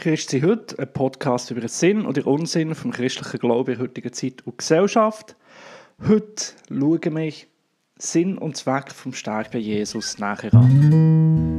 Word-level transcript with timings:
Christi 0.00 0.40
heute, 0.40 0.78
ein 0.78 0.90
Podcast 0.94 1.50
über 1.50 1.60
den 1.60 1.68
Sinn 1.68 2.06
oder 2.06 2.26
Unsinn 2.26 2.74
vom 2.74 2.90
christlichen 2.90 3.38
Glauben 3.38 3.72
in 3.72 3.76
der 3.76 3.86
heutigen 3.86 4.10
Zeit 4.14 4.46
und 4.46 4.56
Gesellschaft. 4.56 5.36
Heute 6.08 6.54
schauen 6.70 7.16
wir 7.16 7.32
Sinn 7.98 8.38
und 8.38 8.56
Zweck 8.56 8.92
vom 8.92 9.12
Sterben 9.12 9.60
Jesus 9.60 10.18
nachher 10.18 10.54
an. 10.54 11.50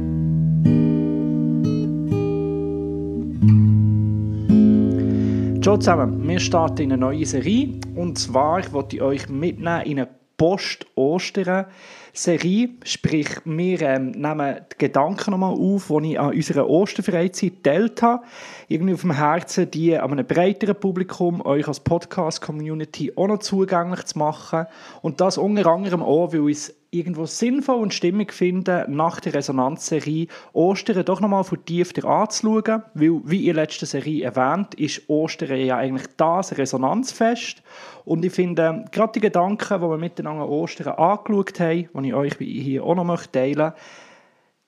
Ciao 5.62 5.76
zusammen, 5.76 6.26
wir 6.26 6.40
starten 6.40 6.82
in 6.82 6.92
eine 6.94 7.00
neue 7.00 7.24
Serie 7.24 7.78
und 7.94 8.18
zwar 8.18 8.72
wollte 8.72 8.96
ich 8.96 9.02
euch 9.02 9.28
mitnehmen 9.28 9.82
in 9.82 10.00
eine 10.00 10.21
Post-Ostern 10.42 11.66
Serie, 12.12 12.70
sprich 12.82 13.28
wir 13.44 13.80
ähm, 13.82 14.10
nehmen 14.10 14.56
die 14.72 14.76
Gedanken 14.76 15.30
nochmal 15.30 15.54
auf, 15.54 15.86
die 16.02 16.14
ich 16.14 16.18
an 16.18 16.34
unserer 16.34 16.68
Osterfreizeit 16.68 17.62
geteilt 17.62 18.02
habe. 18.02 18.24
Irgendwie 18.66 18.94
auf 18.94 19.02
dem 19.02 19.12
Herzen, 19.12 19.70
die 19.70 19.96
an 19.96 20.10
einem 20.10 20.26
breiteren 20.26 20.74
Publikum, 20.74 21.46
euch 21.46 21.68
als 21.68 21.78
Podcast-Community 21.78 23.12
auch 23.14 23.28
noch 23.28 23.38
zugänglich 23.38 24.04
zu 24.06 24.18
machen. 24.18 24.66
Und 25.00 25.20
das 25.20 25.38
unter 25.38 25.64
anderem 25.68 26.02
auch, 26.02 26.32
weil 26.32 26.50
es 26.50 26.74
irgendwo 26.92 27.24
sinnvoll 27.24 27.76
und 27.76 27.94
stimmig 27.94 28.34
finden, 28.34 28.94
nach 28.94 29.18
der 29.18 29.34
Resonanzserie 29.34 30.28
Ostern 30.52 31.04
doch 31.04 31.20
nochmal 31.20 31.42
vertiefter 31.42 32.04
anzuschauen, 32.04 32.82
weil, 32.92 33.20
wie 33.24 33.48
in 33.48 33.54
der 33.54 33.64
letzten 33.64 33.86
Serie 33.86 34.24
erwähnt, 34.24 34.74
ist 34.74 35.08
Ostern 35.08 35.58
ja 35.58 35.78
eigentlich 35.78 36.06
das 36.18 36.56
Resonanzfest 36.56 37.62
und 38.04 38.24
ich 38.24 38.32
finde, 38.32 38.84
gerade 38.92 39.12
die 39.14 39.20
Gedanken, 39.20 39.80
die 39.80 39.88
wir 39.88 39.96
miteinander 39.96 40.46
Ostern 40.46 40.88
angeschaut 40.88 41.58
haben, 41.60 41.88
die 42.02 42.08
ich 42.08 42.14
euch 42.14 42.34
hier 42.38 42.84
auch 42.84 42.94
noch 42.94 43.26
teilen 43.26 43.56
möchte, 43.56 43.74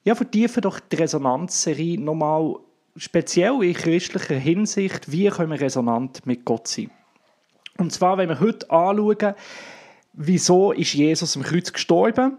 ja, 0.05 0.15
vertiefen 0.15 0.63
doch 0.63 0.81
die 0.81 0.97
Resonanzserie 0.97 2.01
nochmal 2.01 2.57
speziell 2.97 3.63
in 3.63 3.75
christlicher 3.75 4.37
Hinsicht, 4.37 5.13
wie 5.13 5.29
können 5.29 5.51
wir 5.51 5.61
resonant 5.61 6.25
mit 6.27 6.45
Gott 6.45 6.69
sein. 6.69 6.91
Und 7.77 7.93
zwar, 7.93 8.17
wenn 8.17 8.29
wir 8.29 8.41
heute 8.41 8.71
anschauen, 8.71 9.35
wieso 10.15 10.73
ist 10.73 10.95
Jesus 10.95 11.37
am 11.37 11.43
Kreuz 11.43 11.73
gestorben? 11.73 12.39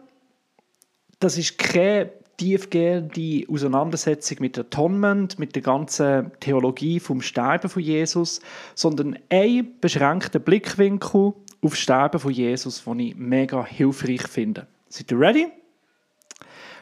Das 1.19 1.37
ist 1.37 1.57
keine 1.57 2.11
tiefgehende 2.37 3.45
Auseinandersetzung 3.49 4.37
mit 4.41 4.57
der 4.57 4.65
Atonement, 4.65 5.39
mit 5.39 5.55
der 5.55 5.61
ganzen 5.61 6.31
Theologie 6.39 6.99
vom 6.99 7.21
Sterben 7.21 7.69
von 7.69 7.81
Jesus, 7.81 8.41
sondern 8.73 9.17
ein 9.29 9.79
beschränkter 9.79 10.39
Blickwinkel 10.39 11.33
auf 11.61 11.71
das 11.71 11.79
Sterben 11.79 12.19
von 12.19 12.31
Jesus, 12.31 12.83
den 12.83 12.99
ich 12.99 13.15
mega 13.15 13.65
hilfreich 13.65 14.23
finde. 14.23 14.67
Seid 14.89 15.11
ihr 15.11 15.19
ready? 15.19 15.47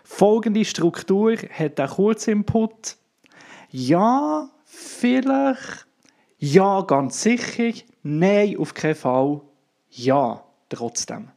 Folgende 0.04 0.66
Struktur 0.66 1.36
hat 1.38 1.80
einen 1.80 1.90
Kurzinput. 1.90 2.98
Ja, 3.70 4.50
vielleicht. 4.66 5.86
Ja, 6.40 6.82
ganz 6.82 7.22
sicher. 7.22 7.72
Nein, 8.02 8.58
auf 8.58 8.74
keinen 8.74 8.96
Fall. 8.96 9.42
Ja 9.90 10.44
trotzdem. 10.76 11.30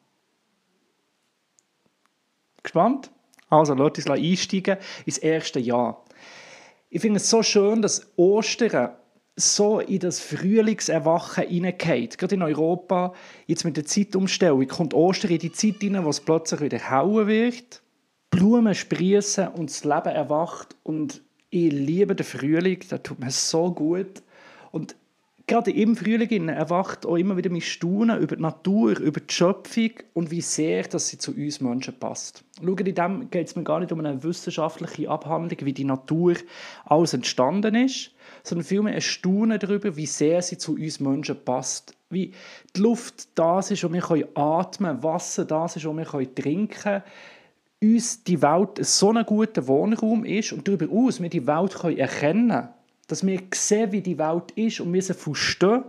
Gespannt? 2.63 3.11
Also, 3.49 3.75
lasst 3.75 3.99
uns 3.99 4.11
einsteigen 4.11 4.79
ins 5.05 5.19
erste 5.19 5.61
Jahr. 5.61 6.05
Ich 6.91 7.01
finde 7.01 7.19
es 7.19 7.31
so 7.31 7.43
schön, 7.43 7.83
dass 7.83 8.11
Ostern 8.17 8.91
so 9.37 9.81
in 9.81 10.01
das 10.01 10.19
Frühlingserwachen 10.19 11.47
hineingeht. 11.47 12.17
Gerade 12.17 12.35
in 12.37 12.43
Europa, 12.43 13.13
jetzt 13.47 13.65
mit 13.65 13.77
der 13.77 13.85
Zeitumstellung, 13.85 14.67
kommt 14.67 14.95
Ostern 14.95 15.31
in 15.31 15.39
die 15.39 15.53
Zeit 15.53 15.77
hinein, 15.81 16.05
wo 16.05 16.09
es 16.09 16.21
plötzlich 16.21 16.61
wieder 16.61 16.79
hell 16.79 17.27
wird, 17.27 17.83
Blumen 18.31 18.75
sprießen 18.75 19.49
und 19.49 19.71
das 19.71 19.85
Leben 19.85 20.15
erwacht. 20.15 20.75
Und 20.83 21.23
ich 21.51 21.71
liebe 21.71 22.15
den 22.15 22.27
Frühling, 22.27 22.81
das 22.89 23.03
tut 23.03 23.21
mir 23.21 23.31
so 23.31 23.71
gut. 23.73 24.23
Und 24.73 24.97
gerade 25.47 25.71
im 25.71 25.95
Frühling 25.95 26.49
erwacht 26.49 27.07
auch 27.07 27.17
immer 27.17 27.37
wieder 27.37 27.51
mein 27.51 27.61
Staunen 27.61 28.21
über 28.21 28.37
die 28.37 28.43
Natur, 28.43 28.99
über 28.99 29.21
die 29.21 29.33
Schöpfung 29.33 29.91
und 30.13 30.31
wie 30.31 30.41
sehr 30.41 30.83
dass 30.85 31.09
sie 31.09 31.19
zu 31.19 31.33
uns 31.33 31.61
Menschen 31.61 31.99
passt. 31.99 32.45
Schauen, 32.61 32.79
in 32.79 32.95
dem 32.95 33.31
geht 33.31 33.47
es 33.47 33.57
mir 33.57 33.63
gar 33.63 33.81
nicht 33.81 33.93
um 33.93 34.01
eine 34.01 34.23
wissenschaftliche 34.23 35.09
Abhandlung, 35.09 35.59
wie 35.63 35.73
die 35.73 35.85
Natur 35.85 36.35
alles 36.85 37.15
entstanden 37.15 37.75
ist, 37.77 38.13
sondern 38.43 38.65
vielmehr 38.65 38.95
ein 38.95 39.01
Staunen 39.01 39.59
darüber, 39.59 39.97
wie 39.97 40.07
sehr 40.07 40.43
sie 40.43 40.59
zu 40.59 40.75
uns 40.75 41.01
Menschen 41.01 41.37
passt. 41.45 41.95
Wie 42.11 42.33
die 42.75 42.81
Luft 42.81 43.29
das 43.37 43.71
ist, 43.71 43.85
wo 43.85 43.93
wir 43.93 44.29
atmen 44.35 44.91
können, 44.91 45.03
Wasser 45.03 45.45
das 45.45 45.77
ist, 45.77 45.87
wo 45.87 45.93
wir 45.93 46.35
trinken 46.35 46.69
können 46.69 47.03
uns 47.83 48.25
die 48.25 48.41
Welt 48.41 48.85
so 48.85 49.13
ein 49.13 49.27
guter 49.27 49.67
Wohnraum 49.69 50.25
ist 50.25 50.53
und 50.53 50.67
darüber 50.67 50.91
aus 50.91 51.21
wir 51.21 51.29
die 51.29 51.47
Welt 51.47 51.75
erkennen 51.99 52.49
können 52.49 52.69
dass 53.07 53.27
wir 53.27 53.41
sehen, 53.55 53.93
wie 53.93 54.01
die 54.01 54.19
Welt 54.19 54.51
ist 54.57 54.81
und 54.81 54.93
wir 54.93 55.03
sie 55.03 55.15
verstehen. 55.15 55.85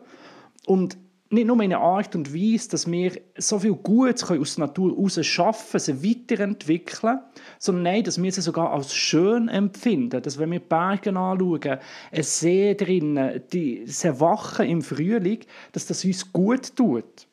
Und 0.66 0.98
nicht 1.30 1.46
nur 1.46 1.62
in 1.62 1.74
einer 1.74 1.82
Art 1.82 2.16
und 2.16 2.34
Weise, 2.34 2.70
dass 2.70 2.90
wir 2.90 3.12
so 3.38 3.60
viel 3.60 3.74
Gutes 3.74 4.24
aus 4.24 4.56
der 4.56 4.68
Natur 4.68 4.92
heraus 4.92 5.26
schaffen, 5.26 5.80
sie 5.80 6.04
weiterentwickeln, 6.04 7.20
sondern 7.60 7.84
nein, 7.84 8.04
dass 8.04 8.22
wir 8.22 8.32
sie 8.32 8.42
sogar 8.42 8.72
als 8.72 8.96
schön 8.96 9.50
empfinden. 9.50 10.22
Dass 10.22 10.40
wenn 10.40 10.52
wir 10.52 10.60
Berge 10.60 11.10
anschauen, 11.10 11.80
ein 12.12 12.24
See 12.24 12.74
drinnen, 12.76 13.42
sie 13.52 13.86
Erwachen 14.04 14.68
im 14.68 14.82
Frühling, 14.82 15.40
dass 15.74 15.88
das 15.88 16.06
uns 16.06 16.32
gut 16.32 16.76
tut. 16.76 17.28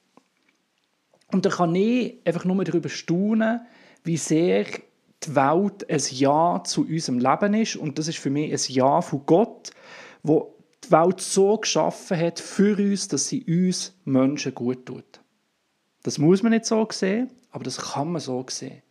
Und 1.30 1.46
da 1.46 1.50
kann 1.50 1.74
ich 1.74 2.18
einfach 2.24 2.44
nur 2.44 2.62
darüber 2.64 2.88
staunen, 2.88 3.60
wie 4.02 4.16
sehr 4.16 4.66
die 5.26 5.34
Welt 5.34 5.88
ein 5.90 6.02
Ja 6.10 6.62
zu 6.64 6.82
unserem 6.82 7.18
Leben 7.18 7.54
ist. 7.54 7.76
Und 7.76 7.98
das 7.98 8.08
ist 8.08 8.18
für 8.18 8.30
mich 8.30 8.52
ein 8.52 8.74
Ja 8.74 9.00
von 9.00 9.24
Gott, 9.26 9.70
wo 10.22 10.54
die 10.84 10.90
Welt 10.90 11.20
so 11.20 11.56
geschaffen 11.56 12.18
hat 12.18 12.40
für 12.40 12.76
uns, 12.76 13.08
dass 13.08 13.28
sie 13.28 13.44
uns 13.44 13.94
Menschen 14.04 14.54
gut 14.54 14.86
tut. 14.86 15.20
Das 16.02 16.18
muss 16.18 16.42
man 16.42 16.52
nicht 16.52 16.66
so 16.66 16.86
sehen, 16.90 17.30
aber 17.50 17.64
das 17.64 17.78
kann 17.78 18.12
man 18.12 18.20
so 18.20 18.44
sehen. 18.48 18.82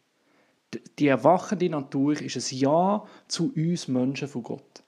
Die 0.97 1.07
erwachende 1.07 1.69
Natur 1.69 2.19
ist 2.19 2.35
ein 2.35 2.57
Ja 2.57 3.05
zu 3.27 3.53
uns 3.55 3.87
Menschen 3.87 4.27
von 4.27 4.43
Gott. 4.43 4.82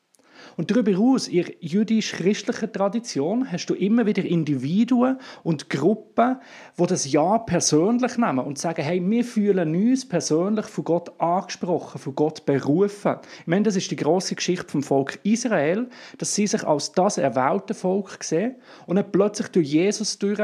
Und 0.58 0.72
darüber 0.72 0.92
hinaus, 0.92 1.28
in 1.28 1.44
der 1.44 1.54
jüdisch-christlichen 1.60 2.72
Tradition, 2.72 3.52
hast 3.52 3.68
du 3.68 3.74
immer 3.74 4.06
wieder 4.06 4.24
Individuen 4.24 5.20
und 5.44 5.70
Gruppen, 5.70 6.38
die 6.80 6.86
das 6.86 7.12
Ja 7.12 7.38
persönlich 7.40 8.18
nehmen 8.18 8.40
und 8.40 8.58
sagen, 8.58 8.82
hey, 8.82 9.02
wir 9.04 9.24
fühlen 9.26 9.76
uns 9.76 10.08
persönlich 10.08 10.66
von 10.66 10.84
Gott 10.84 11.20
angesprochen, 11.20 12.00
von 12.00 12.16
Gott 12.16 12.46
berufen. 12.46 13.18
Ich 13.42 13.48
meine, 13.48 13.64
das 13.64 13.76
ist 13.76 13.92
die 13.92 13.98
große 13.98 14.36
Geschichte 14.36 14.70
vom 14.70 14.84
Volk 14.84 15.20
Israel, 15.24 15.88
dass 16.18 16.36
sie 16.36 16.48
sich 16.48 16.64
als 16.64 16.92
das 16.94 17.18
erwählte 17.18 17.74
Volk 17.74 18.24
sehen 18.24 18.56
und 18.88 18.96
dann 18.96 19.12
plötzlich 19.12 19.48
durch 19.50 19.68
Jesus 19.68 20.18
durch 20.20 20.40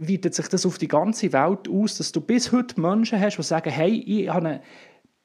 weitet 0.00 0.34
sich 0.34 0.48
das 0.48 0.66
auf 0.66 0.78
die 0.78 0.88
ganze 0.88 1.32
Welt 1.32 1.68
aus, 1.68 1.98
dass 1.98 2.12
du 2.12 2.20
bis 2.20 2.52
heute 2.52 2.80
Menschen 2.80 3.20
hast, 3.20 3.36
die 3.36 3.42
sagen, 3.42 3.70
hey, 3.70 4.02
ich 4.06 4.28
habe 4.28 4.48
einen 4.48 4.60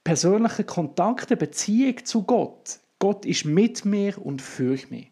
persönlichen 0.03 0.65
Kontakt, 0.65 1.31
eine 1.31 1.37
Beziehung 1.37 2.03
zu 2.03 2.23
Gott. 2.23 2.79
Gott 3.05 3.23
ist 3.23 3.45
mit 3.45 3.85
mir 3.85 4.17
und 4.17 4.41
für 4.41 4.75
mich. 4.89 5.11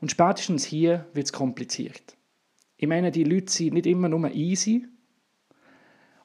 Und 0.00 0.12
spätestens 0.12 0.64
hier 0.64 1.06
wird 1.12 1.26
es 1.26 1.32
kompliziert. 1.32 2.16
Ich 2.76 2.86
meine, 2.86 3.10
die 3.10 3.24
Leute 3.24 3.50
sind 3.52 3.74
nicht 3.74 3.86
immer 3.86 4.08
nur 4.08 4.30
easy. 4.30 4.86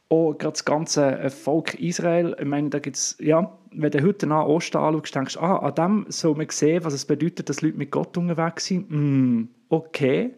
Auch 0.09 0.33
gerade 0.33 0.51
das 0.51 0.63
ganze 0.63 1.31
Volk 1.31 1.73
Israel, 1.79 2.35
ich 2.39 2.45
meine, 2.45 2.69
da 2.69 2.77
gibt's, 2.77 3.17
ja, 3.19 3.57
wenn 3.71 3.89
du 3.89 4.03
heute 4.03 4.27
nach 4.27 4.45
Osten 4.45 4.77
anschaust, 4.77 5.15
denkst 5.15 5.33
du, 5.33 5.39
ah, 5.39 5.57
an 5.57 5.73
dem 5.73 6.05
soll 6.09 6.35
man 6.35 6.51
sehen, 6.51 6.83
was 6.83 6.93
es 6.93 7.05
bedeutet, 7.05 7.49
dass 7.49 7.63
Leute 7.63 7.77
mit 7.77 7.89
Gott 7.89 8.15
unterwegs 8.15 8.65
sind. 8.67 8.85
Mm, 8.91 9.49
okay. 9.69 10.35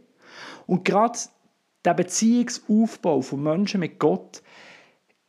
Und 0.66 0.85
gerade 0.85 1.19
der 1.84 1.94
Beziehungsaufbau 1.94 3.19
von 3.19 3.44
Menschen 3.44 3.81
mit 3.81 3.99
Gott 3.99 4.41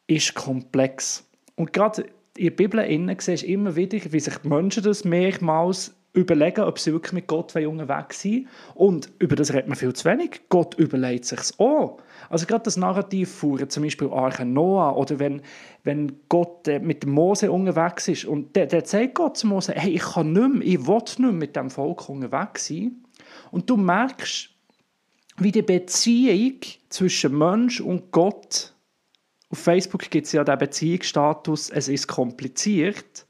ist 0.07 0.37
komplex. 0.37 1.29
Und 1.57 1.73
gerade 1.73 2.05
in 2.39 2.45
der 2.45 2.51
Bibel 2.53 2.81
innen 2.81 3.17
siehst 3.19 3.43
immer 3.43 3.75
wieder, 3.75 3.99
wie 4.11 4.21
sich 4.21 4.37
die 4.39 4.49
Menschen 4.49 4.85
das 4.85 5.05
mehrmals 5.05 5.95
überlegen, 6.13 6.63
ob 6.63 6.79
sie 6.79 6.93
wirklich 6.93 7.13
mit 7.13 7.27
Gott 7.27 7.55
unterwegs 7.55 8.23
sind. 8.23 8.49
Und 8.75 9.11
über 9.19 9.37
das 9.37 9.53
redet 9.53 9.69
man 9.69 9.77
viel 9.77 9.93
zu 9.93 10.05
wenig. 10.05 10.41
Gott 10.49 10.75
überlegt 10.75 11.25
sich 11.25 11.41
auch. 11.59 11.99
Also 12.31 12.47
gerade 12.47 12.65
das 12.65 12.77
Narrativ 12.77 13.31
fuhren, 13.31 13.69
zum 13.69 13.83
Beispiel 13.83 14.09
Arche 14.09 14.45
Noah, 14.45 14.97
oder 14.97 15.19
wenn, 15.19 15.43
wenn 15.85 16.13
Gott 16.29 16.67
äh, 16.69 16.79
mit 16.79 17.07
Mose 17.07 17.51
unterwegs 17.51 18.09
ist 18.09 18.25
und 18.25 18.55
der, 18.57 18.67
der 18.67 18.85
sagt 18.85 19.15
Gott 19.15 19.37
zu 19.37 19.47
Mose, 19.47 19.73
hey, 19.75 19.93
ich 19.93 20.03
kann 20.03 20.33
nicht 20.33 20.55
mehr, 20.55 20.67
ich 20.67 20.87
will 20.87 20.97
nicht 20.97 21.19
mehr 21.19 21.33
mit 21.33 21.57
dem 21.57 21.71
Volk 21.71 22.09
unterwegs 22.09 22.67
sein. 22.67 23.05
Und 23.51 23.69
du 23.69 23.77
merkst, 23.77 24.51
wie 25.39 25.53
die 25.53 25.63
Beziehung 25.63 26.61
zwischen 26.89 27.37
Mensch 27.37 27.81
und 27.81 28.11
Gott 28.11 28.75
auf 29.51 29.59
Facebook 29.59 30.11
gibt 30.11 30.27
es 30.27 30.33
ja 30.33 30.45
den 30.45 30.59
Beziehungsstatus, 30.59 31.71
es 31.71 31.89
ist 31.89 32.07
kompliziert. 32.07 33.27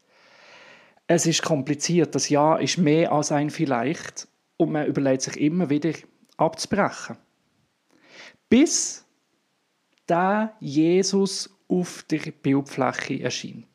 Es 1.07 1.27
ist 1.27 1.43
kompliziert, 1.43 2.15
das 2.15 2.29
Ja 2.29 2.57
ist 2.57 2.77
mehr 2.77 3.13
als 3.13 3.33
ein 3.33 3.51
Vielleicht 3.51 4.29
und 4.59 4.73
man 4.73 4.87
überlegt 4.87 5.23
sich 5.23 5.39
immer 5.39 5.71
wieder 5.71 5.93
abzubrechen. 6.37 7.17
Bis 8.51 9.07
der 10.09 10.55
Jesus 10.61 11.51
auf 11.69 12.03
der 12.11 12.33
Bildfläche 12.43 13.23
erscheint. 13.23 13.67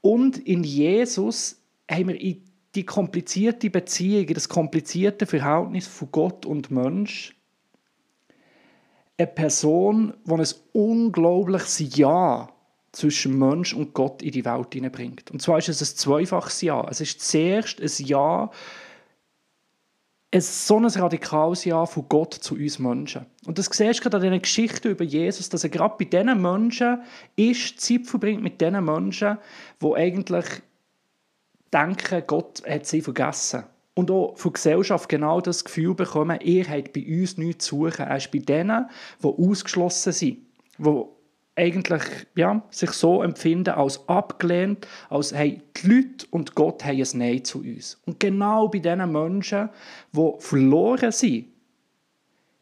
Und 0.00 0.38
in 0.38 0.62
Jesus 0.62 1.60
haben 1.90 2.08
wir 2.08 2.36
die 2.74 2.84
komplizierte 2.84 3.70
Beziehung, 3.70 4.26
das 4.34 4.48
komplizierte 4.48 5.26
Verhältnis 5.26 5.86
von 5.86 6.10
Gott 6.12 6.46
und 6.46 6.70
Mensch 6.70 7.37
eine 9.18 9.26
Person, 9.26 10.14
die 10.24 10.32
ein 10.32 10.46
unglaubliches 10.72 11.96
Ja 11.96 12.48
zwischen 12.92 13.38
Mensch 13.38 13.74
und 13.74 13.92
Gott 13.92 14.22
in 14.22 14.30
die 14.30 14.44
Welt 14.44 14.72
hineinbringt. 14.72 15.30
Und 15.30 15.42
zwar 15.42 15.58
ist 15.58 15.68
es 15.68 15.82
ein 15.82 15.96
zweifaches 15.96 16.62
Ja. 16.62 16.86
Es 16.88 17.00
ist 17.00 17.20
zuerst 17.20 17.80
ein 17.80 18.06
Ja, 18.06 18.50
ein 20.30 20.40
so 20.40 20.76
ein 20.76 20.86
radikales 20.86 21.64
Ja 21.64 21.84
von 21.86 22.08
Gott 22.08 22.34
zu 22.34 22.54
uns 22.54 22.78
Menschen. 22.78 23.26
Und 23.44 23.58
das 23.58 23.66
siehst 23.66 24.00
du 24.00 24.02
gerade 24.04 24.18
an 24.18 24.22
diesen 24.22 24.42
Geschichten 24.42 24.88
über 24.88 25.04
Jesus, 25.04 25.48
dass 25.48 25.64
er 25.64 25.70
gerade 25.70 25.96
bei 25.98 26.04
diesen 26.04 26.40
Menschen 26.40 27.02
ist, 27.36 27.80
Zeit 27.80 28.06
verbringt 28.06 28.42
mit 28.42 28.60
diesen 28.60 28.84
Menschen, 28.84 29.38
die 29.82 29.94
eigentlich 29.94 30.46
denken, 31.72 32.22
Gott 32.26 32.62
hat 32.66 32.86
sie 32.86 33.02
vergessen. 33.02 33.64
Und 33.98 34.12
auch 34.12 34.36
von 34.36 34.52
der 34.52 34.54
Gesellschaft 34.58 35.08
genau 35.08 35.40
das 35.40 35.64
Gefühl 35.64 35.92
bekommen, 35.92 36.40
er 36.40 36.68
hat 36.68 36.92
bei 36.92 37.04
uns 37.04 37.36
nichts 37.36 37.64
zu 37.64 37.90
suchen. 37.90 38.06
Er 38.06 38.16
ist 38.16 38.30
bei 38.30 38.38
denen, 38.38 38.88
die 39.20 39.26
ausgeschlossen 39.26 40.12
sind, 40.12 40.38
die 40.78 41.02
eigentlich 41.56 42.04
ja, 42.36 42.62
sich 42.70 42.92
so 42.92 43.24
empfinden 43.24 43.70
als 43.70 44.08
abgelehnt, 44.08 44.86
als 45.10 45.34
hey, 45.34 45.62
die 45.76 45.88
Leute 45.88 46.26
und 46.30 46.54
Gott 46.54 46.84
haben 46.84 47.02
ein 47.02 47.18
Nein 47.18 47.44
zu 47.44 47.58
uns. 47.58 48.00
Und 48.06 48.20
genau 48.20 48.68
bei 48.68 48.78
diesen 48.78 49.10
Menschen, 49.10 49.68
die 50.12 50.32
verloren 50.38 51.10
sind, 51.10 51.46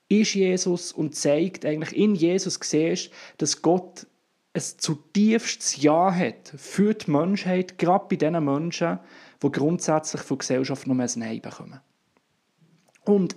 ist 0.09 0.33
Jesus 0.33 0.91
und 0.91 1.15
zeigt 1.15 1.67
eigentlich 1.67 1.95
in 1.95 2.15
Jesus 2.15 2.59
siehst, 2.63 3.11
dass 3.37 3.61
Gott 3.61 4.07
ein 4.55 4.63
zutiefstes 4.63 5.83
Ja 5.83 6.15
hat 6.15 6.55
für 6.57 6.95
die 6.95 7.11
Menschheit, 7.11 7.77
gerade 7.77 8.07
bei 8.09 8.17
diesen 8.17 8.43
Menschen, 8.43 9.01
die 9.43 9.51
grundsätzlich 9.51 10.23
von 10.23 10.37
der 10.37 10.41
Gesellschaft 10.41 10.87
nur 10.87 10.99
ein 10.99 11.11
Nein 11.17 11.41
bekommen. 11.41 11.81
Und 13.05 13.37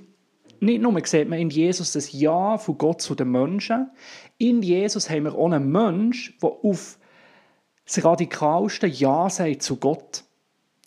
nicht 0.60 0.82
nur 0.82 1.00
sieht 1.06 1.30
man 1.30 1.40
in 1.40 1.50
Jesus 1.50 1.94
das 1.94 2.12
Ja 2.12 2.58
von 2.58 2.78
Gott 2.78 3.02
zu 3.02 3.16
den 3.16 3.32
Menschen, 3.32 3.90
in 4.38 4.62
Jesus 4.62 5.10
haben 5.10 5.24
wir 5.24 5.36
auch 5.36 5.52
einen 5.52 5.72
Mensch, 5.72 6.38
der 6.42 6.50
auf 6.50 6.98
das 7.86 8.04
radikalste 8.04 8.88
Ja 8.88 9.30
sagt 9.30 9.64
zu 9.64 9.78
Gott. 9.78 10.24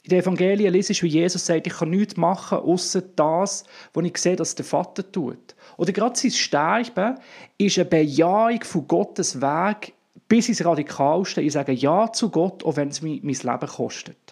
In 0.05 0.11
den 0.11 0.21
Evangelien 0.21 0.73
lese 0.73 0.93
ich, 0.93 1.03
wie 1.03 1.09
Jesus 1.09 1.47
sagt, 1.47 1.67
ich 1.67 1.75
kann 1.75 1.91
nichts 1.91 2.17
machen, 2.17 2.59
außer 2.59 3.03
das, 3.03 3.65
was 3.93 4.05
ich 4.05 4.19
sehe, 4.19 4.37
dass 4.37 4.55
der 4.55 4.65
Vater 4.65 5.11
tut. 5.11 5.55
Oder 5.77 5.93
gerade 5.93 6.19
sein 6.19 6.33
Sterben 6.33 7.19
ist 7.57 7.79
eine 7.79 7.85
Bejahung 7.85 8.63
von 8.63 8.89
Gottes 8.89 9.41
Weg 9.41 9.95
bis 10.29 10.49
ins 10.49 10.65
Radikalste. 10.65 11.41
Ich 11.41 11.53
sage 11.53 11.73
Ja 11.73 12.13
zu 12.13 12.31
Gott, 12.31 12.65
auch 12.65 12.77
wenn 12.77 12.89
es 12.89 13.01
mein 13.01 13.21
Leben 13.23 13.67
kostet. 13.69 14.32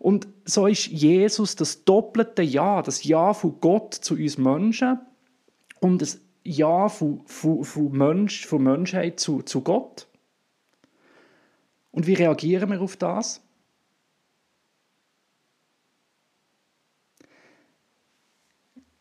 Und 0.00 0.28
so 0.46 0.66
ist 0.66 0.86
Jesus 0.86 1.56
das 1.56 1.84
doppelte 1.84 2.40
Ja, 2.40 2.80
das 2.80 3.04
Ja 3.04 3.34
von 3.34 3.60
Gott 3.60 3.94
zu 3.94 4.14
uns 4.14 4.38
Menschen 4.38 4.98
und 5.78 6.00
das 6.00 6.18
Ja 6.42 6.88
von, 6.88 7.20
von, 7.26 7.62
von, 7.64 7.92
Mensch, 7.92 8.46
von 8.46 8.62
Menschheit 8.62 9.20
zu, 9.20 9.42
zu 9.42 9.60
Gott. 9.60 10.08
Und 11.92 12.06
wie 12.06 12.14
reagieren 12.14 12.70
wir 12.70 12.80
auf 12.80 12.96
das? 12.96 13.42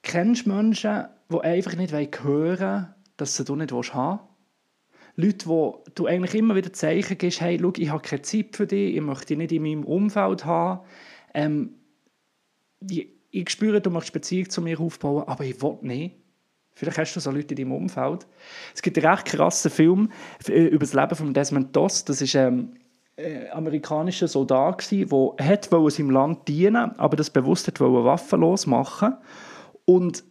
Kennst 0.02 0.48
du 0.48 0.50
Menschen, 0.50 1.06
die 1.30 1.40
einfach 1.40 1.76
nicht 1.78 1.94
hören 1.94 2.60
wollen, 2.60 2.96
dass 3.16 3.38
sie 3.38 3.46
du 3.46 3.56
nicht 3.56 3.72
haben 3.72 4.20
willst? 4.20 4.29
Leute, 5.20 5.48
wo 5.48 5.84
du 5.96 6.06
eigentlich 6.06 6.34
immer 6.34 6.56
wieder 6.56 6.72
Zeichen 6.72 7.18
gibst, 7.18 7.42
hey, 7.42 7.60
schau, 7.62 7.74
ich 7.78 7.90
habe 7.90 8.02
keine 8.02 8.22
Zeit 8.22 8.56
für 8.56 8.66
dich, 8.66 8.96
ich 8.96 9.02
möchte 9.02 9.26
dich 9.26 9.38
nicht 9.38 9.52
in 9.52 9.64
meinem 9.64 9.84
Umfeld 9.84 10.46
haben. 10.46 10.80
Ähm, 11.34 11.76
ich, 12.90 13.10
ich 13.30 13.50
spüre, 13.50 13.82
du 13.82 13.90
möchtest 13.90 14.14
Beziehung 14.14 14.50
zu 14.50 14.62
mir 14.62 14.80
aufbauen, 14.80 15.26
aber 15.28 15.44
ich 15.44 15.62
will 15.62 15.78
nicht. 15.82 16.16
Vielleicht 16.74 16.98
hast 16.98 17.16
du 17.16 17.20
so 17.20 17.32
Leute 17.32 17.54
in 17.54 17.58
deinem 17.58 17.74
Umfeld. 17.74 18.28
Es 18.74 18.82
gibt 18.82 18.98
einen 18.98 19.08
recht 19.08 19.26
krassen 19.26 19.70
Film 19.70 20.10
äh, 20.48 20.68
über 20.68 20.86
das 20.86 20.94
Leben 20.94 21.16
von 21.16 21.34
Desmond 21.34 21.76
Doss. 21.76 22.06
Das 22.06 22.22
ist 22.22 22.38
ein 22.38 22.72
ähm, 23.18 23.44
äh, 23.44 23.50
amerikanischer 23.50 24.30
Soldat, 24.30 24.90
der 24.90 25.90
seinem 25.90 26.12
Land 26.12 26.48
dienen 26.48 26.98
aber 26.98 27.18
das 27.18 27.30
bewusst 27.30 27.68
hat 27.68 27.82
waffenlos 27.82 28.68
machen 28.68 29.16
und 29.84 30.24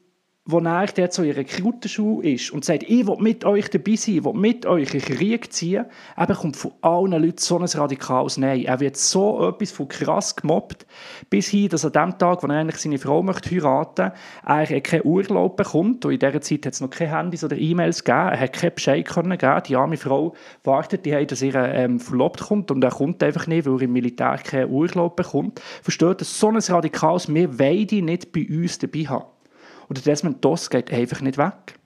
wo 0.50 0.60
er 0.60 0.86
dort 0.86 1.12
so 1.12 1.22
in 1.22 1.28
einer 1.28 1.38
Rekrutenschule 1.40 2.30
ist 2.30 2.50
und 2.52 2.64
sagt, 2.64 2.84
ich 2.84 3.06
will 3.06 3.18
mit 3.18 3.44
euch 3.44 3.68
dabei 3.68 3.96
sein, 3.96 4.14
ich 4.14 4.24
will 4.24 4.32
mit 4.32 4.64
euch 4.64 4.94
in 4.94 5.02
Krieg 5.02 5.52
ziehen, 5.52 5.84
eben 6.18 6.34
kommt 6.34 6.56
von 6.56 6.72
allen 6.80 7.22
Leuten 7.22 7.36
so 7.36 7.58
ein 7.58 7.66
radikales 7.66 8.38
Nein. 8.38 8.64
Er 8.64 8.80
wird 8.80 8.96
so 8.96 9.46
etwas 9.46 9.72
von 9.72 9.88
krass 9.88 10.34
gemobbt, 10.34 10.86
bis 11.28 11.48
hin, 11.48 11.68
dass 11.68 11.84
an 11.84 11.92
dem 11.92 12.18
Tag, 12.18 12.42
wo 12.42 12.46
er 12.46 12.60
eigentlich 12.60 12.80
seine 12.80 12.98
Frau 12.98 13.22
möchte 13.22 13.50
heiraten 13.50 14.12
er 14.46 14.80
keinen 14.80 15.04
Urlaub 15.04 15.58
bekommt. 15.58 16.06
Und 16.06 16.12
in 16.12 16.18
dieser 16.18 16.40
Zeit 16.40 16.64
hat 16.64 16.72
es 16.72 16.80
noch 16.80 16.88
keine 16.88 17.14
Handys 17.14 17.44
oder 17.44 17.58
E-Mails 17.58 18.02
gegeben. 18.02 18.28
Er 18.28 18.40
hat 18.40 18.52
keinen 18.54 18.74
Bescheid 18.74 19.06
können 19.06 19.36
geben. 19.36 19.62
Die 19.66 19.76
arme 19.76 19.98
Frau 19.98 20.34
wartet, 20.64 21.04
die 21.04 21.26
dass 21.26 21.42
ihr 21.42 21.54
ähm, 21.56 22.00
verlobt 22.00 22.40
kommt 22.40 22.70
und 22.70 22.82
er 22.82 22.90
kommt 22.90 23.22
einfach 23.22 23.46
nicht, 23.46 23.66
weil 23.66 23.74
er 23.74 23.82
im 23.82 23.92
Militär 23.92 24.38
keinen 24.38 24.70
Urlaub 24.70 25.16
bekommt. 25.16 25.60
Versteht, 25.82 26.22
dass 26.22 26.40
so 26.40 26.48
ein 26.48 26.56
radikales 26.56 27.28
Wir 27.28 27.58
wollen 27.58 27.86
die 27.86 28.00
nicht 28.00 28.32
bei 28.32 28.46
uns 28.48 28.78
dabei 28.78 29.00
haben. 29.00 29.37
Und 29.88 29.98
der 29.98 30.04
Desmond 30.04 30.44
Doss 30.44 30.70
geht 30.70 30.92
einfach 30.92 31.20
nicht 31.20 31.38
weg. 31.38 31.78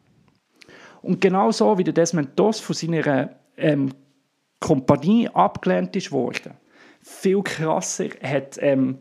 Und 1.03 1.21
genauso 1.21 1.79
wie 1.79 1.85
der 1.85 1.95
Desmond 1.95 2.39
Doss 2.39 2.61
von 2.61 2.75
seiner 2.75 3.31
ähm, 3.57 3.93
Kompanie 4.61 5.29
abgelehnt 5.29 5.95
ist 5.97 6.13
worden, 6.13 6.55
viel 7.03 7.43
krasser 7.43 8.09
hat 8.23 8.59
ähm, 8.61 8.99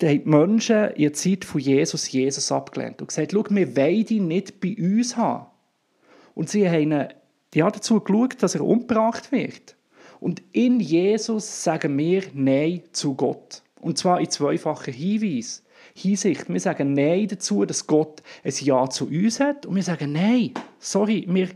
die 0.00 0.20
Menschen 0.24 0.90
in 0.90 1.02
der 1.04 1.12
Zeit 1.14 1.44
von 1.44 1.60
Jesus 1.60 2.10
Jesus 2.10 2.52
abgelehnt 2.52 3.00
und 3.00 3.08
gesagt, 3.08 3.32
schau, 3.32 3.44
wir 3.48 3.76
wollen 3.76 4.06
ihn 4.08 4.28
nicht 4.28 4.60
bei 4.60 4.76
uns 4.78 5.16
haben. 5.16 5.46
Und 6.34 6.50
sie 6.50 6.68
haben 6.68 7.08
ja, 7.54 7.70
dazu 7.70 8.00
geschaut, 8.00 8.42
dass 8.42 8.54
er 8.54 8.60
umgebracht 8.60 9.32
wird. 9.32 9.76
Und 10.20 10.42
in 10.52 10.80
Jesus 10.80 11.64
sagen 11.64 11.96
wir 11.96 12.24
Nein 12.34 12.82
zu 12.92 13.14
Gott. 13.14 13.62
Und 13.80 13.96
zwar 13.96 14.20
in 14.20 14.30
zweifacher 14.30 14.92
Hinweis. 14.92 15.62
Hinsicht. 15.94 16.48
Wir 16.48 16.60
sagen 16.60 16.92
Nein 16.92 17.28
dazu, 17.28 17.64
dass 17.64 17.86
Gott 17.86 18.22
ein 18.44 18.52
Ja 18.60 18.88
zu 18.88 19.06
uns 19.06 19.40
hat. 19.40 19.66
Und 19.66 19.76
wir 19.76 19.82
sagen 19.82 20.12
Nein, 20.12 20.52
sorry, 20.78 21.26
wir, 21.28 21.48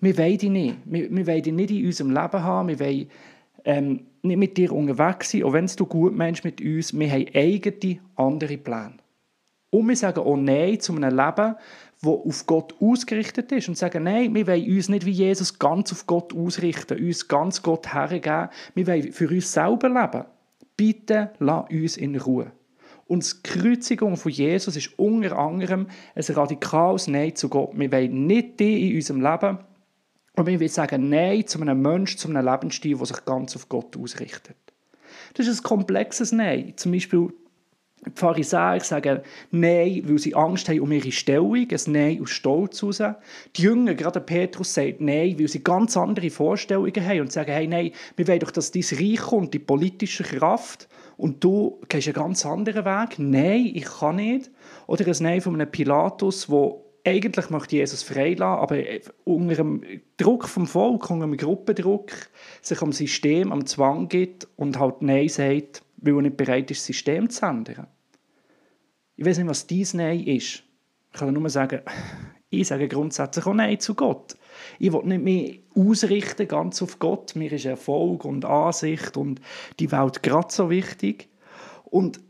wir 0.00 0.18
wollen 0.18 0.38
dich 0.38 0.50
nicht. 0.50 0.76
Wir, 0.84 1.10
wir 1.10 1.26
wollen 1.26 1.42
dich 1.42 1.52
nicht 1.52 1.70
in 1.70 1.86
unserem 1.86 2.10
Leben 2.10 2.42
haben. 2.42 2.68
Wir 2.68 2.80
wollen 2.80 3.10
ähm, 3.64 4.06
nicht 4.22 4.36
mit 4.36 4.56
dir 4.56 4.72
unterwegs 4.72 5.30
sein. 5.30 5.44
Auch 5.44 5.52
wenn 5.52 5.66
du 5.66 5.86
gut 5.86 6.16
meinst 6.16 6.44
mit 6.44 6.60
uns, 6.60 6.98
wir 6.98 7.10
haben 7.10 7.26
eigene, 7.34 7.98
andere 8.16 8.58
Pläne. 8.58 8.94
Und 9.70 9.88
wir 9.88 9.96
sagen 9.96 10.20
auch 10.20 10.36
Nein 10.36 10.80
zu 10.80 10.94
einem 10.94 11.16
Leben, 11.16 11.54
das 12.02 12.08
auf 12.08 12.46
Gott 12.46 12.74
ausgerichtet 12.80 13.52
ist. 13.52 13.68
Und 13.68 13.78
sagen, 13.78 14.04
nein, 14.04 14.34
wir 14.34 14.46
wollen 14.46 14.76
uns 14.76 14.88
nicht 14.88 15.06
wie 15.06 15.12
Jesus 15.12 15.58
ganz 15.58 15.92
auf 15.92 16.06
Gott 16.06 16.34
ausrichten, 16.34 16.98
uns 16.98 17.28
ganz 17.28 17.62
Gott 17.62 17.92
hergeben. 17.92 18.48
Wir 18.74 18.86
wollen 18.86 19.12
für 19.12 19.28
uns 19.28 19.52
selber 19.52 19.88
leben. 19.88 20.24
Bitte 20.76 21.30
lass 21.38 21.70
uns 21.70 21.96
in 21.96 22.16
Ruhe. 22.16 22.52
Und 23.10 23.28
die 23.28 23.42
Kreuzigung 23.42 24.16
von 24.16 24.30
Jesus 24.30 24.76
ist 24.76 24.96
unter 24.96 25.36
anderem 25.36 25.88
ein 26.14 26.24
radikales 26.32 27.08
Nein 27.08 27.34
zu 27.34 27.48
Gott. 27.48 27.70
Wir 27.74 27.90
wollen 27.90 28.28
nicht 28.28 28.60
die 28.60 28.88
in 28.88 28.94
unserem 28.94 29.20
Leben, 29.20 29.58
und 30.36 30.46
wir 30.46 30.60
wollen 30.60 30.68
sagen 30.68 31.08
Nein 31.08 31.44
zu 31.44 31.60
einem 31.60 31.82
Menschen, 31.82 32.18
zu 32.18 32.28
einem 32.28 32.46
Lebensstil, 32.46 32.96
der 32.96 33.06
sich 33.06 33.24
ganz 33.24 33.56
auf 33.56 33.68
Gott 33.68 33.96
ausrichtet. 33.96 34.54
Das 35.34 35.48
ist 35.48 35.58
ein 35.58 35.64
komplexes 35.64 36.30
Nein. 36.30 36.74
Zum 36.76 36.92
Beispiel 36.92 37.32
die 38.06 38.12
Pharisäer 38.14 38.78
sagen 38.78 39.22
Nein, 39.50 40.04
weil 40.06 40.18
sie 40.18 40.36
Angst 40.36 40.68
haben 40.68 40.78
um 40.78 40.92
ihre 40.92 41.10
Stellung, 41.10 41.56
ein 41.68 41.80
Nein 41.92 42.22
aus 42.22 42.30
Stolz 42.30 42.80
heraus. 42.80 43.02
Die 43.56 43.62
Jünger, 43.62 43.96
gerade 43.96 44.20
Petrus, 44.20 44.72
sagt 44.72 45.00
Nein, 45.00 45.36
weil 45.36 45.48
sie 45.48 45.64
ganz 45.64 45.96
andere 45.96 46.30
Vorstellungen 46.30 47.04
haben 47.04 47.22
und 47.22 47.32
sagen, 47.32 47.50
hey, 47.50 47.66
nein, 47.66 47.90
wir 48.14 48.28
wollen 48.28 48.38
doch, 48.38 48.52
dass 48.52 48.70
dein 48.70 48.84
Reich 48.92 49.18
kommt, 49.18 49.52
die 49.52 49.58
politische 49.58 50.22
Kraft 50.22 50.86
und 51.20 51.44
du 51.44 51.80
gehst 51.88 52.08
einen 52.08 52.14
ganz 52.14 52.46
anderen 52.46 52.84
Weg. 52.84 53.18
Nein, 53.18 53.70
ich 53.74 53.84
kann 53.84 54.16
nicht. 54.16 54.50
Oder 54.86 55.06
ein 55.06 55.16
Nein 55.20 55.40
von 55.42 55.54
einem 55.54 55.70
Pilatus, 55.70 56.48
wo 56.48 56.86
eigentlich 57.04 57.50
möchte 57.50 57.76
Jesus 57.76 58.02
freilassen, 58.02 58.42
aber 58.62 58.82
unter 59.24 59.54
dem 59.54 59.82
Druck 60.16 60.48
vom 60.48 60.66
Volk, 60.66 61.10
unter 61.10 61.26
dem 61.26 61.36
Gruppendruck, 61.36 62.10
sich 62.62 62.80
am 62.80 62.92
System, 62.92 63.52
am 63.52 63.66
Zwang 63.66 64.08
gibt 64.08 64.48
und 64.56 64.78
halt 64.78 65.02
Nein 65.02 65.28
sagt, 65.28 65.82
weil 65.98 66.14
er 66.14 66.22
nicht 66.22 66.36
bereit 66.36 66.70
ist, 66.70 66.80
das 66.80 66.86
System 66.86 67.28
zu 67.28 67.44
ändern. 67.44 67.86
Ich 69.16 69.24
weiß 69.24 69.38
nicht, 69.38 69.48
was 69.48 69.66
dein 69.66 69.86
Nein 69.92 70.20
ist. 70.20 70.62
Ich 71.12 71.18
kann 71.18 71.34
nur 71.34 71.50
sagen, 71.50 71.80
ich 72.50 72.66
sage 72.66 72.88
grundsätzlich 72.88 73.44
auch 73.46 73.54
Nein 73.54 73.78
zu 73.78 73.94
Gott. 73.94 74.36
Ich 74.78 74.92
will 74.92 75.04
nicht 75.04 75.22
mehr 75.22 75.54
ausrichten 75.74 76.48
ganz 76.48 76.82
auf 76.82 76.98
Gott. 76.98 77.36
Mir 77.36 77.52
ist 77.52 77.64
Erfolg 77.64 78.24
und 78.24 78.44
Ansicht 78.44 79.16
und 79.16 79.40
die 79.78 79.90
Welt 79.92 80.22
gerade 80.22 80.52
so 80.52 80.70
wichtig. 80.70 81.28
Und 81.84 82.20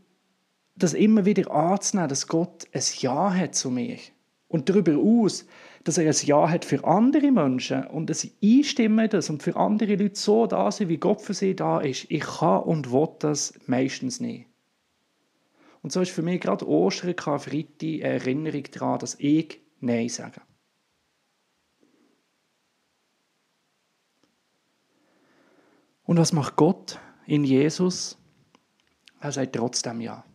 das 0.75 0.93
immer 0.93 1.25
wieder 1.25 1.51
anzunehmen, 1.51 2.09
dass 2.09 2.27
Gott 2.27 2.65
ein 2.73 2.83
Ja 2.99 3.33
hat 3.33 3.55
zu 3.55 3.69
mir. 3.69 3.97
Und 4.47 4.69
darüber 4.69 4.97
aus 4.97 5.45
dass 5.83 5.97
er 5.97 6.07
ein 6.07 6.25
Ja 6.25 6.49
hat 6.49 6.65
für 6.65 6.83
andere 6.83 7.31
Menschen 7.31 7.85
und 7.87 8.09
dass 8.09 8.21
sie 8.21 8.33
einstimmen 8.43 9.09
das 9.09 9.29
und 9.29 9.41
für 9.41 9.55
andere 9.55 9.95
Leute 9.95 10.19
so 10.19 10.45
da 10.45 10.71
sind, 10.71 10.89
wie 10.89 10.97
Gott 10.97 11.21
für 11.21 11.33
sie 11.33 11.55
da 11.55 11.79
ist. 11.79 12.05
Ich 12.09 12.21
kann 12.21 12.63
und 12.63 12.91
will 12.91 13.09
das 13.19 13.53
meistens 13.65 14.19
nicht. 14.19 14.47
Und 15.81 15.91
so 15.91 16.01
ist 16.01 16.11
für 16.11 16.21
mich 16.21 16.41
gerade 16.41 16.67
Ostern, 16.67 17.15
Karfreitag 17.15 17.81
eine 17.81 18.01
Erinnerung 18.01 18.63
daran, 18.71 18.99
dass 18.99 19.15
ich 19.19 19.59
Nein 19.79 20.09
sage. 20.09 20.41
Und 26.11 26.17
was 26.17 26.33
macht 26.33 26.57
Gott 26.57 26.99
in 27.25 27.45
Jesus? 27.45 28.17
Er 29.21 29.31
sagt 29.31 29.55
trotzdem 29.55 30.01
Ja. 30.01 30.25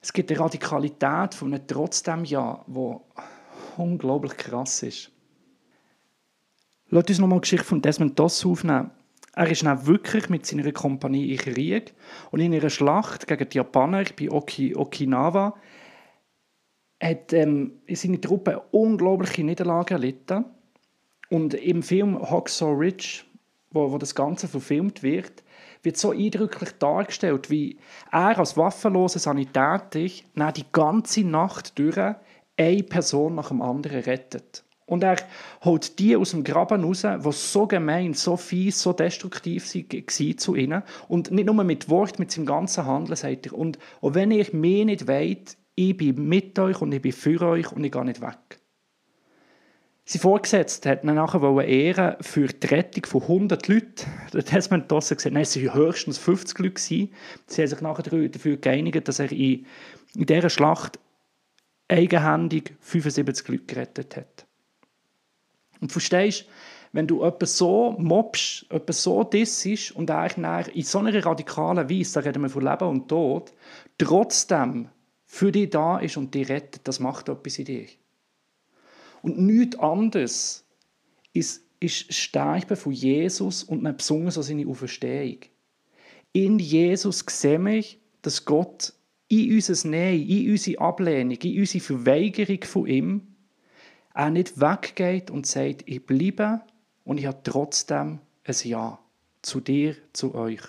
Es 0.00 0.12
gibt 0.12 0.30
eine 0.30 0.38
Radikalität 0.38 1.34
von 1.34 1.52
einem 1.52 1.66
trotzdem 1.66 2.24
Ja, 2.24 2.62
wo 2.68 3.04
unglaublich 3.76 4.36
krass 4.36 4.84
ist. 4.84 5.10
Lass 6.90 7.08
uns 7.08 7.18
nochmal 7.18 7.38
die 7.38 7.40
Geschichte 7.40 7.66
von 7.66 7.82
Desmond 7.82 8.16
Doss 8.16 8.46
aufnehmen. 8.46 8.92
Er 9.34 9.50
ist 9.50 9.64
dann 9.64 9.86
wirklich 9.88 10.28
mit 10.28 10.46
seiner 10.46 10.70
Kompanie 10.70 11.32
in 11.32 11.38
Krieg 11.38 11.92
und 12.30 12.38
in 12.38 12.54
einer 12.54 12.70
Schlacht 12.70 13.26
gegen 13.26 13.48
die 13.48 13.56
Japaner 13.56 14.04
bei 14.16 14.30
Oki, 14.30 14.76
Okinawa 14.76 15.56
hat 17.02 17.32
ähm, 17.32 17.80
seine 17.90 18.20
Truppe 18.20 18.62
unglaubliche 18.70 19.42
Niederlage 19.42 19.94
erlitten. 19.94 20.44
Und 21.30 21.54
im 21.54 21.82
Film 21.82 22.20
Hacksaw 22.20 22.72
Ridge, 22.72 23.22
wo, 23.70 23.92
wo 23.92 23.98
das 23.98 24.14
Ganze 24.14 24.48
verfilmt 24.48 25.02
wird, 25.02 25.44
wird 25.82 25.96
so 25.96 26.10
eindrücklich 26.10 26.72
dargestellt, 26.78 27.48
wie 27.50 27.78
er 28.10 28.38
als 28.38 28.56
waffenloser 28.56 29.20
Sanitäter 29.20 29.88
die 29.88 30.64
ganze 30.72 31.24
Nacht 31.24 31.78
durch 31.78 31.96
eine 32.56 32.82
Person 32.82 33.36
nach 33.36 33.48
dem 33.48 33.62
anderen 33.62 34.02
rettet. 34.02 34.64
Und 34.86 35.04
er 35.04 35.18
holt 35.64 36.00
die 36.00 36.16
aus 36.16 36.32
dem 36.32 36.42
Graben 36.42 36.82
raus, 36.82 37.02
die 37.02 37.32
so 37.32 37.68
gemein, 37.68 38.12
so 38.12 38.36
fies, 38.36 38.82
so 38.82 38.92
destruktiv 38.92 39.72
waren 39.72 40.38
zu 40.38 40.56
ihnen. 40.56 40.82
Und 41.06 41.30
nicht 41.30 41.46
nur 41.46 41.62
mit 41.62 41.88
Wort, 41.88 42.18
mit 42.18 42.32
seinem 42.32 42.46
ganzen 42.46 42.86
Handeln 42.86 43.14
sagt 43.14 43.46
er. 43.46 43.52
Und 43.54 43.78
auch 44.00 44.14
wenn 44.14 44.32
ihr 44.32 44.48
mich 44.52 44.84
nicht 44.84 45.06
wollt, 45.06 45.56
ich 45.76 45.96
bin 45.96 46.28
mit 46.28 46.58
euch 46.58 46.80
und 46.80 46.92
ich 46.92 47.00
bin 47.00 47.12
für 47.12 47.40
euch 47.40 47.70
und 47.70 47.84
ich 47.84 47.92
gehe 47.92 48.04
nicht 48.04 48.20
weg. 48.20 48.59
Sein 50.12 50.22
Vorgesetzter 50.22 50.90
hat 50.90 51.04
ihn 51.04 51.14
nachher 51.14 51.64
ehren 51.64 52.16
für 52.20 52.48
die 52.48 52.66
Rettung 52.66 53.06
von 53.06 53.22
100 53.22 53.68
Leuten. 53.68 54.10
Dort 54.32 54.50
hat 54.50 54.68
man 54.72 54.88
gesagt, 54.88 55.24
nein, 55.26 55.42
es 55.42 55.54
waren 55.54 55.72
höchstens 55.72 56.18
50 56.18 56.58
Leute. 56.58 56.80
Sie 56.80 57.12
haben 57.56 57.68
sich 57.68 57.80
nachher 57.80 58.02
dafür 58.02 58.56
geeinigt, 58.56 59.06
dass 59.06 59.20
er 59.20 59.30
in, 59.30 59.66
in 60.16 60.26
dieser 60.26 60.50
Schlacht 60.50 60.98
eigenhändig 61.86 62.74
75 62.80 63.46
Leute 63.46 63.64
gerettet 63.66 64.16
hat. 64.16 64.46
Und 65.80 65.92
verstehst 65.92 66.46
wenn 66.90 67.06
du 67.06 67.22
etwas 67.22 67.56
so 67.56 67.94
mobst, 67.96 68.66
etwas 68.68 69.04
so 69.04 69.22
dissest 69.22 69.92
und 69.92 70.10
eigentlich 70.10 70.74
in 70.74 70.82
so 70.82 70.98
einer 70.98 71.24
radikalen 71.24 71.88
Weise, 71.88 72.14
da 72.14 72.20
reden 72.26 72.42
wir 72.42 72.48
von 72.48 72.64
Leben 72.64 72.88
und 72.88 73.06
Tod, 73.06 73.52
trotzdem 73.96 74.88
für 75.24 75.52
dich 75.52 75.70
da 75.70 76.00
ist 76.00 76.16
und 76.16 76.34
dich 76.34 76.48
rettet, 76.48 76.88
das 76.88 76.98
macht 76.98 77.28
etwas 77.28 77.60
in 77.60 77.66
dir. 77.66 77.86
Und 79.22 79.38
nichts 79.38 79.78
anderes 79.78 80.64
ist, 81.32 81.62
ist 81.80 82.12
Sterben 82.12 82.76
von 82.76 82.92
Jesus 82.92 83.64
und 83.64 83.82
nicht 83.82 83.98
besonders 83.98 84.36
an 84.36 84.44
seine 84.44 84.66
Auferstehung. 84.66 85.38
In 86.32 86.58
Jesus 86.58 87.24
sehen 87.28 87.66
wir, 87.66 87.84
dass 88.22 88.44
Gott 88.44 88.92
in 89.28 89.54
unser 89.54 89.88
Nein, 89.88 90.20
in 90.26 90.50
unsere 90.50 90.80
Ablehnung, 90.80 91.36
in 91.36 91.60
unsere 91.60 91.84
Verweigerung 91.84 92.62
von 92.64 92.86
ihm 92.86 93.22
auch 94.12 94.30
nicht 94.30 94.60
weggeht 94.60 95.30
und 95.30 95.46
sagt, 95.46 95.84
ich 95.86 96.04
bleibe 96.04 96.60
und 97.04 97.18
ich 97.18 97.26
habe 97.26 97.40
trotzdem 97.42 98.18
ein 98.44 98.56
Ja 98.64 98.98
zu 99.42 99.60
dir, 99.60 99.96
zu 100.12 100.34
euch. 100.34 100.60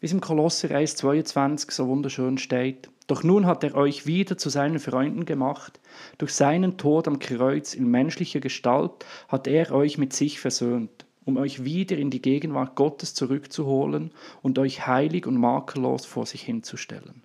Wie 0.00 0.06
es 0.06 0.12
im 0.12 0.20
Kolosser 0.20 0.68
1,22 0.68 1.72
so 1.72 1.88
wunderschön 1.88 2.38
steht. 2.38 2.88
Doch 3.12 3.24
nun 3.24 3.44
hat 3.44 3.62
er 3.62 3.74
euch 3.74 4.06
wieder 4.06 4.38
zu 4.38 4.48
seinen 4.48 4.78
Freunden 4.78 5.26
gemacht. 5.26 5.80
Durch 6.16 6.32
seinen 6.32 6.78
Tod 6.78 7.06
am 7.06 7.18
Kreuz 7.18 7.74
in 7.74 7.90
menschlicher 7.90 8.40
Gestalt 8.40 9.04
hat 9.28 9.46
er 9.46 9.70
euch 9.70 9.98
mit 9.98 10.14
sich 10.14 10.40
versöhnt, 10.40 11.04
um 11.26 11.36
euch 11.36 11.62
wieder 11.62 11.98
in 11.98 12.08
die 12.08 12.22
Gegenwart 12.22 12.74
Gottes 12.74 13.12
zurückzuholen 13.12 14.12
und 14.40 14.58
euch 14.58 14.86
heilig 14.86 15.26
und 15.26 15.36
makellos 15.36 16.06
vor 16.06 16.24
sich 16.24 16.40
hinzustellen. 16.40 17.22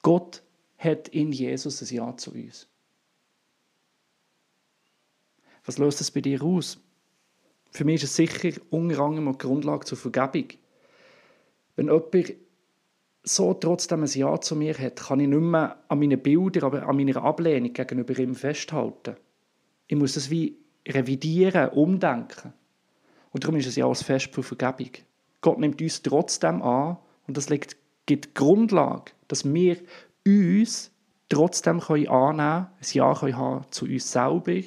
Gott 0.00 0.42
hat 0.78 1.08
in 1.08 1.30
Jesus 1.30 1.82
ein 1.82 1.94
Ja 1.94 2.16
zu 2.16 2.32
uns. 2.32 2.68
Was 5.66 5.76
löst 5.76 6.00
das 6.00 6.10
bei 6.10 6.22
dir 6.22 6.42
aus? 6.42 6.80
Für 7.70 7.84
mich 7.84 8.02
ist 8.02 8.04
es 8.04 8.16
sicher 8.16 8.58
unter 8.70 8.98
anderem 9.00 9.36
Grundlage 9.36 9.84
zur 9.84 9.98
Vergebung. 9.98 10.58
Wenn 11.78 11.86
jemand 11.86 12.34
so 13.22 13.54
trotzdem 13.54 14.02
ein 14.02 14.08
Ja 14.08 14.40
zu 14.40 14.56
mir 14.56 14.76
hat, 14.76 14.96
kann 14.96 15.20
ich 15.20 15.28
nicht 15.28 15.40
mehr 15.40 15.78
an 15.86 16.00
meinen 16.00 16.20
Bildern, 16.20 16.64
aber 16.64 16.88
an 16.88 16.96
meiner 16.96 17.22
Ablehnung 17.22 17.72
gegenüber 17.72 18.18
ihm 18.18 18.34
festhalten. 18.34 19.14
Ich 19.86 19.96
muss 19.96 20.14
das 20.14 20.28
wie 20.28 20.58
revidieren, 20.88 21.68
umdenken. 21.68 22.52
Und 23.30 23.44
darum 23.44 23.54
ist 23.54 23.68
es 23.68 23.76
ja 23.76 23.84
auch 23.84 23.96
ein 23.96 24.04
Fest 24.04 24.34
für 24.34 24.42
Vergebung. 24.42 24.90
Gott 25.40 25.60
nimmt 25.60 25.80
uns 25.80 26.02
trotzdem 26.02 26.62
an 26.62 26.96
und 27.28 27.36
das 27.36 27.46
gibt 27.46 27.76
die 28.08 28.34
Grundlage, 28.34 29.12
dass 29.28 29.44
wir 29.44 29.76
uns 30.26 30.90
trotzdem 31.28 31.78
können 31.78 32.08
annehmen 32.08 32.38
können, 32.38 32.66
ein 32.80 32.86
Ja 32.90 33.14
können 33.14 33.36
haben 33.36 33.66
zu 33.70 33.84
uns 33.84 34.10
selber 34.10 34.62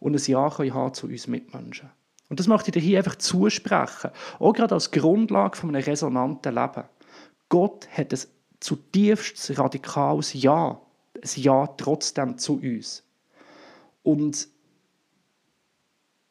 und 0.00 0.16
ein 0.16 0.24
Ja 0.26 0.50
können 0.50 0.74
haben 0.74 0.94
zu 0.94 1.06
uns 1.06 1.28
Mitmenschen. 1.28 1.90
Und 2.30 2.38
das 2.38 2.46
möchte 2.46 2.70
ich 2.70 2.74
dir 2.74 2.80
hier 2.80 2.98
einfach 2.98 3.16
zusprechen, 3.16 4.12
auch 4.38 4.52
gerade 4.52 4.74
als 4.74 4.92
Grundlage 4.92 5.56
von 5.56 5.74
einem 5.74 5.84
resonanten 5.84 6.54
Leben. 6.54 6.84
Gott 7.48 7.88
hat 7.90 8.12
ein 8.12 8.20
zutiefst 8.60 9.58
radikales 9.58 10.32
Ja, 10.34 10.80
ein 11.16 11.42
Ja 11.42 11.66
trotzdem 11.76 12.38
zu 12.38 12.60
uns. 12.60 13.02
Und 14.04 14.48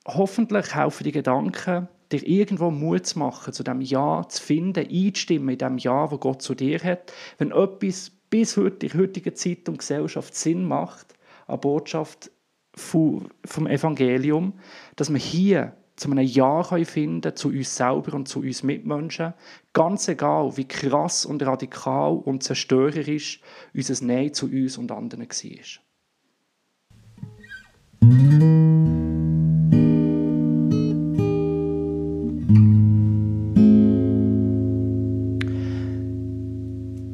hoffentlich 0.07 0.73
helfen 0.73 1.03
die 1.03 1.11
Gedanken, 1.11 1.89
dir 2.13 2.25
irgendwo 2.25 2.71
Mut 2.71 3.05
zu 3.05 3.19
machen, 3.19 3.53
zu 3.53 3.63
dem 3.63 3.81
Ja 3.81 4.25
zu 4.29 4.41
finden, 4.41 4.87
einzustimmen 4.89 5.49
in 5.49 5.57
dem 5.57 5.77
Ja, 5.77 6.09
wo 6.09 6.17
Gott 6.17 6.41
zu 6.41 6.55
dir 6.55 6.79
hat. 6.79 7.11
Wenn 7.37 7.51
etwas 7.51 8.09
bis 8.29 8.55
heute 8.55 8.85
in 8.85 8.97
heutiger 8.97 9.35
Zeit 9.35 9.67
und 9.67 9.79
Gesellschaft 9.79 10.33
Sinn 10.33 10.63
macht, 10.63 11.13
eine 11.45 11.57
Botschaft 11.57 12.31
vom 12.73 13.27
Evangelium, 13.67 14.53
dass 14.95 15.11
wir 15.11 15.19
hier 15.19 15.75
zu 15.99 16.09
einem 16.09 16.25
Ja 16.25 16.63
finden 16.63 17.21
können, 17.21 17.35
zu 17.35 17.49
uns 17.49 17.75
selber 17.75 18.13
und 18.13 18.27
zu 18.27 18.39
uns 18.39 18.63
Mitmenschen. 18.63 19.33
Ganz 19.73 20.07
egal, 20.07 20.55
wie 20.55 20.67
krass 20.67 21.25
und 21.25 21.43
radikal 21.43 22.13
und 22.13 22.41
zerstörerisch 22.41 23.41
unser 23.73 24.05
Nein 24.05 24.33
zu 24.33 24.45
uns 24.45 24.77
und 24.77 24.91
anderen 24.91 25.27
war. 25.27 25.83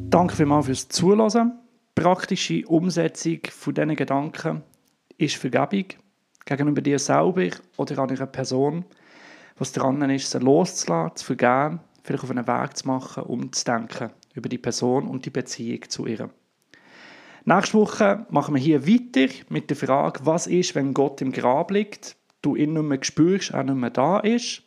Danke 0.09 0.35
vielmals 0.35 0.67
fürs 0.67 0.87
Zuhören. 0.89 1.59
Praktische 1.95 2.65
Umsetzung 2.67 3.39
von 3.49 3.73
diesen 3.73 3.95
Gedanken 3.95 4.63
ist 5.17 5.35
Vergebung 5.35 5.85
gegenüber 6.45 6.81
dir 6.81 6.99
selber 6.99 7.49
oder 7.77 7.99
an 7.99 8.09
einer 8.09 8.25
Person, 8.25 8.85
was 9.57 9.71
dran 9.71 10.09
ist, 10.09 10.31
sie 10.31 10.39
loszulassen, 10.39 11.15
zu 11.15 11.25
vergeben, 11.25 11.79
vielleicht 12.03 12.23
auf 12.23 12.31
einen 12.31 12.47
Weg 12.47 12.77
zu 12.77 12.87
machen, 12.87 13.23
um 13.23 13.51
zu 13.51 13.65
denken 13.65 14.11
über 14.33 14.49
die 14.49 14.57
Person 14.57 15.07
und 15.07 15.25
die 15.25 15.29
Beziehung 15.29 15.89
zu 15.89 16.05
ihr. 16.05 16.29
Nächste 17.45 17.77
Woche 17.77 18.25
machen 18.29 18.55
wir 18.55 18.61
hier 18.61 18.87
weiter 18.87 19.31
mit 19.49 19.69
der 19.69 19.77
Frage, 19.77 20.21
was 20.23 20.47
ist, 20.47 20.75
wenn 20.75 20.93
Gott 20.93 21.21
im 21.21 21.31
Grab 21.31 21.71
liegt, 21.71 22.17
du 22.41 22.55
ihn 22.55 22.73
nicht 22.73 22.83
mehr 22.83 23.03
spürst, 23.03 23.51
er 23.51 23.63
nicht 23.63 23.75
mehr 23.75 23.91
da 23.91 24.19
ist. 24.19 24.63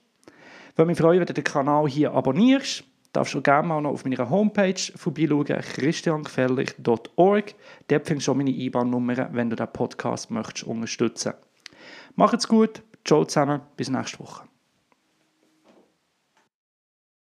Ich 0.70 0.78
würde 0.78 0.86
mich 0.86 0.98
freuen, 0.98 1.18
wenn 1.18 1.26
du 1.26 1.34
den 1.34 1.44
Kanal 1.44 1.88
hier 1.88 2.12
abonnierst 2.12 2.84
darfst 3.12 3.34
du 3.34 3.42
gerne 3.42 3.66
mal 3.66 3.80
noch 3.80 3.92
auf 3.92 4.04
meiner 4.04 4.30
Homepage 4.30 4.80
vorbeischauen, 4.94 5.46
christiangefellich.org. 5.46 7.54
Dort 7.88 8.06
findest 8.06 8.28
du 8.28 8.32
auch 8.32 8.36
meine 8.36 8.50
IBAN-Nummer, 8.50 9.30
wenn 9.32 9.50
du 9.50 9.56
den 9.56 9.72
Podcast 9.72 10.30
möchtest 10.30 10.64
unterstützen. 10.64 11.32
Macht's 12.18 12.48
gut, 12.48 12.82
ciao 13.04 13.24
zusammen, 13.24 13.60
bis 13.76 13.90
nächste 13.90 14.18
Woche. 14.18 14.47